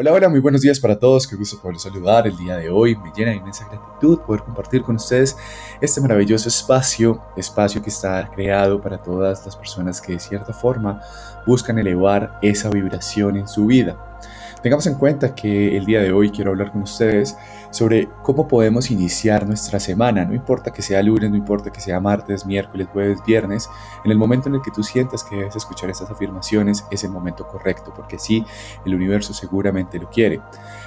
Hola, 0.00 0.12
hola, 0.12 0.28
muy 0.28 0.38
buenos 0.38 0.60
días 0.60 0.78
para 0.78 0.96
todos. 0.96 1.26
Qué 1.26 1.34
gusto 1.34 1.60
poder 1.60 1.76
saludar 1.80 2.24
el 2.28 2.36
día 2.36 2.54
de 2.54 2.70
hoy. 2.70 2.94
Me 2.94 3.10
llena 3.16 3.32
de 3.32 3.38
inmensa 3.38 3.66
gratitud 3.68 4.20
poder 4.20 4.44
compartir 4.44 4.80
con 4.82 4.94
ustedes 4.94 5.36
este 5.80 6.00
maravilloso 6.00 6.48
espacio, 6.48 7.20
espacio 7.36 7.82
que 7.82 7.90
está 7.90 8.30
creado 8.32 8.80
para 8.80 9.02
todas 9.02 9.44
las 9.44 9.56
personas 9.56 10.00
que 10.00 10.12
de 10.12 10.20
cierta 10.20 10.52
forma 10.52 11.02
buscan 11.44 11.80
elevar 11.80 12.38
esa 12.42 12.70
vibración 12.70 13.38
en 13.38 13.48
su 13.48 13.66
vida. 13.66 14.07
Tengamos 14.62 14.86
en 14.88 14.94
cuenta 14.94 15.36
que 15.36 15.76
el 15.76 15.84
día 15.84 16.02
de 16.02 16.10
hoy 16.10 16.30
quiero 16.30 16.50
hablar 16.50 16.72
con 16.72 16.82
ustedes 16.82 17.36
sobre 17.70 18.08
cómo 18.24 18.48
podemos 18.48 18.90
iniciar 18.90 19.46
nuestra 19.46 19.78
semana. 19.78 20.24
No 20.24 20.34
importa 20.34 20.72
que 20.72 20.82
sea 20.82 21.00
lunes, 21.00 21.30
no 21.30 21.36
importa 21.36 21.70
que 21.70 21.80
sea 21.80 22.00
martes, 22.00 22.44
miércoles, 22.44 22.88
jueves, 22.92 23.20
viernes. 23.24 23.70
En 24.04 24.10
el 24.10 24.18
momento 24.18 24.48
en 24.48 24.56
el 24.56 24.62
que 24.62 24.72
tú 24.72 24.82
sientas 24.82 25.22
que 25.22 25.36
debes 25.36 25.54
escuchar 25.54 25.90
estas 25.90 26.10
afirmaciones 26.10 26.84
es 26.90 27.04
el 27.04 27.10
momento 27.10 27.46
correcto, 27.46 27.92
porque 27.94 28.18
sí, 28.18 28.44
el 28.84 28.96
universo 28.96 29.32
seguramente 29.32 29.98
lo 29.98 30.10
quiere. 30.10 30.40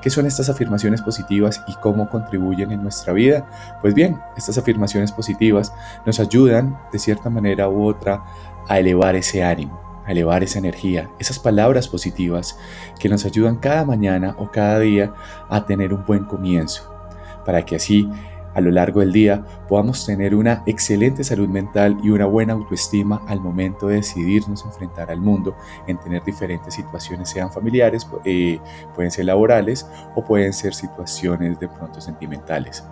¿Qué 0.00 0.10
son 0.10 0.26
estas 0.26 0.48
afirmaciones 0.48 1.00
positivas 1.00 1.62
y 1.68 1.74
cómo 1.74 2.08
contribuyen 2.08 2.72
en 2.72 2.82
nuestra 2.82 3.12
vida? 3.12 3.46
Pues 3.80 3.94
bien, 3.94 4.20
estas 4.36 4.58
afirmaciones 4.58 5.12
positivas 5.12 5.72
nos 6.04 6.18
ayudan 6.18 6.80
de 6.90 6.98
cierta 6.98 7.30
manera 7.30 7.68
u 7.68 7.86
otra 7.86 8.24
a 8.68 8.78
elevar 8.80 9.14
ese 9.14 9.44
ánimo 9.44 9.91
a 10.06 10.12
elevar 10.12 10.42
esa 10.42 10.58
energía, 10.58 11.10
esas 11.18 11.38
palabras 11.38 11.88
positivas 11.88 12.58
que 12.98 13.08
nos 13.08 13.24
ayudan 13.24 13.56
cada 13.56 13.84
mañana 13.84 14.34
o 14.38 14.50
cada 14.50 14.78
día 14.78 15.14
a 15.48 15.66
tener 15.66 15.92
un 15.92 16.04
buen 16.04 16.24
comienzo, 16.24 16.92
para 17.44 17.64
que 17.64 17.76
así 17.76 18.08
a 18.54 18.60
lo 18.60 18.70
largo 18.70 19.00
del 19.00 19.12
día 19.12 19.44
podamos 19.68 20.04
tener 20.04 20.34
una 20.34 20.62
excelente 20.66 21.24
salud 21.24 21.48
mental 21.48 21.96
y 22.02 22.10
una 22.10 22.26
buena 22.26 22.52
autoestima 22.52 23.22
al 23.26 23.40
momento 23.40 23.88
de 23.88 23.96
decidirnos 23.96 24.64
enfrentar 24.64 25.10
al 25.10 25.20
mundo 25.20 25.56
en 25.86 25.98
tener 25.98 26.22
diferentes 26.22 26.74
situaciones, 26.74 27.30
sean 27.30 27.50
familiares, 27.50 28.06
eh, 28.24 28.58
pueden 28.94 29.10
ser 29.10 29.26
laborales 29.26 29.86
o 30.14 30.24
pueden 30.24 30.52
ser 30.52 30.74
situaciones 30.74 31.58
de 31.58 31.68
pronto 31.68 32.00
sentimentales. 32.00 32.84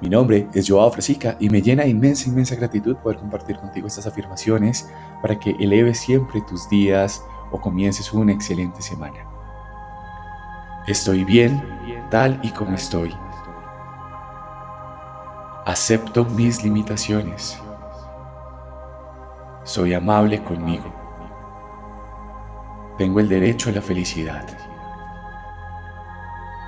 Mi 0.00 0.08
nombre 0.08 0.48
es 0.54 0.68
Joao 0.68 0.92
Fresica 0.92 1.36
y 1.40 1.50
me 1.50 1.60
llena 1.60 1.84
inmensa, 1.84 2.28
inmensa 2.28 2.54
gratitud 2.54 2.96
poder 2.96 3.18
compartir 3.18 3.58
contigo 3.58 3.88
estas 3.88 4.06
afirmaciones 4.06 4.88
para 5.20 5.38
que 5.38 5.50
eleves 5.58 5.98
siempre 5.98 6.40
tus 6.42 6.68
días 6.68 7.24
o 7.50 7.60
comiences 7.60 8.12
una 8.12 8.32
excelente 8.32 8.80
semana. 8.80 9.26
Estoy 10.86 11.24
bien 11.24 11.60
tal 12.10 12.38
y 12.44 12.50
como 12.50 12.76
estoy. 12.76 13.12
Acepto 15.66 16.24
mis 16.24 16.62
limitaciones. 16.62 17.58
Soy 19.64 19.94
amable 19.94 20.42
conmigo. 20.44 20.94
Tengo 22.96 23.18
el 23.18 23.28
derecho 23.28 23.68
a 23.68 23.72
la 23.72 23.82
felicidad. 23.82 24.46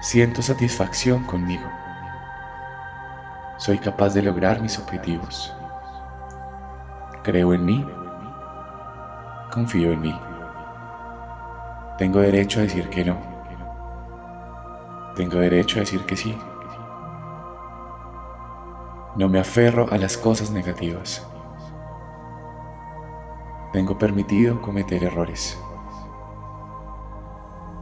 Siento 0.02 0.42
satisfacción 0.42 1.24
conmigo 1.24 1.64
soy 3.60 3.76
capaz 3.76 4.14
de 4.14 4.22
lograr 4.22 4.62
mis 4.62 4.78
objetivos. 4.78 5.52
Creo 7.22 7.52
en 7.52 7.62
mí. 7.62 7.86
Confío 9.52 9.92
en 9.92 10.00
mí. 10.00 10.18
Tengo 11.98 12.20
derecho 12.20 12.60
a 12.60 12.62
decir 12.62 12.88
que 12.88 13.04
no. 13.04 13.18
Tengo 15.14 15.40
derecho 15.40 15.76
a 15.76 15.80
decir 15.80 16.06
que 16.06 16.16
sí. 16.16 16.34
No 19.16 19.28
me 19.28 19.38
aferro 19.38 19.92
a 19.92 19.98
las 19.98 20.16
cosas 20.16 20.50
negativas. 20.50 21.28
Tengo 23.74 23.98
permitido 23.98 24.62
cometer 24.62 25.04
errores. 25.04 25.60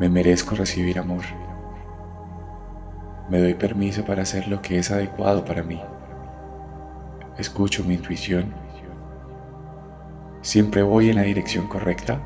Me 0.01 0.09
merezco 0.09 0.57
recibir 0.57 0.99
amor. 0.99 1.23
Me 3.29 3.39
doy 3.41 3.55
permiso 3.55 4.05
para 4.05 4.23
hacer 4.23 4.49
lo 4.49 4.63
que 4.63 4.79
es 4.79 4.91
adecuado 4.91 5.45
para 5.45 5.63
mí. 5.63 5.81
Escucho 7.37 7.85
mi 7.85 7.95
intuición. 7.95 8.55
Siempre 10.41 10.83
voy 10.83 11.11
en 11.11 11.17
la 11.17 11.23
dirección 11.23 11.67
correcta. 11.69 12.21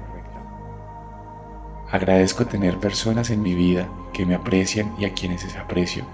Agradezco 1.91 2.47
tener 2.47 2.79
personas 2.79 3.31
en 3.31 3.43
mi 3.43 3.55
vida 3.55 3.89
que 4.13 4.25
me 4.25 4.35
aprecian 4.35 4.95
y 4.99 5.05
a 5.05 5.13
quienes 5.13 5.45
les 5.45 5.57
aprecio. 5.57 6.05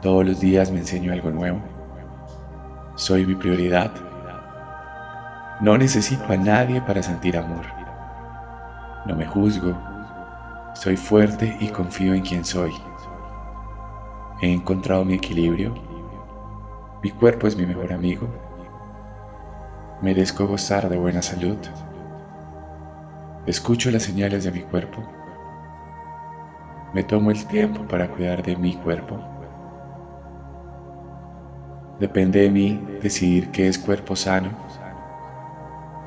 Todos 0.00 0.24
los 0.24 0.38
días 0.38 0.70
me 0.70 0.78
enseño 0.78 1.12
algo 1.12 1.30
nuevo. 1.30 1.60
Soy 2.94 3.26
mi 3.26 3.34
prioridad. 3.34 3.90
No 5.60 5.76
necesito 5.76 6.24
a 6.32 6.36
nadie 6.36 6.80
para 6.80 7.02
sentir 7.02 7.36
amor. 7.36 7.66
No 9.06 9.16
me 9.16 9.26
juzgo, 9.26 9.76
soy 10.74 10.96
fuerte 10.96 11.56
y 11.60 11.68
confío 11.68 12.14
en 12.14 12.22
quien 12.22 12.44
soy. 12.44 12.72
He 14.40 14.52
encontrado 14.52 15.04
mi 15.04 15.14
equilibrio. 15.14 15.72
Mi 17.02 17.10
cuerpo 17.10 17.46
es 17.46 17.56
mi 17.56 17.64
mejor 17.64 17.92
amigo. 17.92 18.28
Merezco 20.02 20.46
gozar 20.46 20.88
de 20.88 20.96
buena 20.96 21.22
salud. 21.22 21.56
Escucho 23.46 23.90
las 23.90 24.02
señales 24.02 24.44
de 24.44 24.50
mi 24.50 24.60
cuerpo. 24.60 25.02
Me 26.92 27.04
tomo 27.04 27.30
el 27.30 27.46
tiempo 27.46 27.86
para 27.86 28.08
cuidar 28.08 28.42
de 28.42 28.56
mi 28.56 28.74
cuerpo. 28.74 29.18
Depende 32.00 32.40
de 32.40 32.50
mí 32.50 32.84
decidir 33.00 33.50
qué 33.52 33.68
es 33.68 33.78
cuerpo 33.78 34.16
sano. 34.16 34.50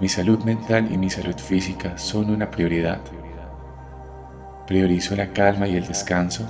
Mi 0.01 0.09
salud 0.09 0.43
mental 0.43 0.91
y 0.91 0.97
mi 0.97 1.09
salud 1.09 1.37
física 1.37 1.97
son 1.97 2.29
una 2.29 2.51
prioridad. 2.51 2.99
Priorizo 4.67 5.15
la 5.15 5.31
calma 5.31 5.67
y 5.67 5.77
el 5.77 5.87
descanso. 5.87 6.45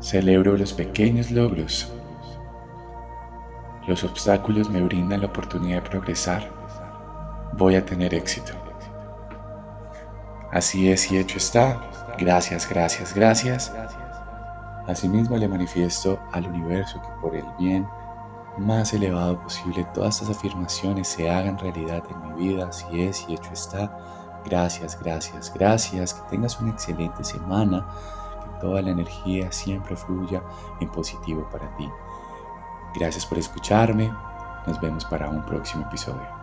Celebro 0.00 0.56
los 0.56 0.72
pequeños 0.72 1.30
logros. 1.30 1.92
Los 3.86 4.02
obstáculos 4.02 4.70
me 4.70 4.82
brindan 4.82 5.20
la 5.20 5.26
oportunidad 5.26 5.82
de 5.82 5.90
progresar. 5.90 6.50
Voy 7.58 7.76
a 7.76 7.84
tener 7.84 8.14
éxito. 8.14 8.52
Así 10.50 10.90
es 10.90 11.12
y 11.12 11.18
hecho 11.18 11.36
está. 11.36 11.82
Gracias, 12.18 12.66
gracias, 12.68 13.14
gracias. 13.14 13.72
Asimismo 14.86 15.36
le 15.36 15.46
manifiesto 15.46 16.18
al 16.32 16.46
universo 16.46 17.02
que 17.02 17.20
por 17.20 17.36
el 17.36 17.44
bien 17.58 17.86
más 18.56 18.94
elevado 18.94 19.38
posible 19.42 19.86
todas 19.92 20.22
estas 20.22 20.38
afirmaciones 20.38 21.08
se 21.08 21.28
hagan 21.28 21.58
realidad 21.58 22.02
en 22.08 22.22
mi 22.22 22.48
vida. 22.48 22.68
Así 22.68 23.02
es 23.02 23.26
y 23.28 23.34
hecho 23.34 23.52
está 23.52 23.94
Gracias, 24.46 24.98
gracias, 25.00 25.52
gracias. 25.52 26.14
Que 26.14 26.28
tengas 26.30 26.60
una 26.60 26.70
excelente 26.70 27.24
semana. 27.24 27.86
Que 28.42 28.60
toda 28.60 28.80
la 28.80 28.90
energía 28.90 29.50
siempre 29.50 29.96
fluya 29.96 30.42
en 30.80 30.88
positivo 30.90 31.48
para 31.50 31.74
ti. 31.76 31.90
Gracias 32.94 33.26
por 33.26 33.38
escucharme. 33.38 34.12
Nos 34.66 34.80
vemos 34.80 35.04
para 35.04 35.28
un 35.28 35.44
próximo 35.44 35.84
episodio. 35.84 36.35